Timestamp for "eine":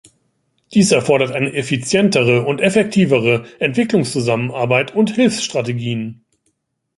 1.31-1.53